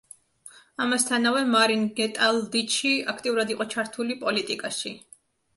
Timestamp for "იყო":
3.57-3.71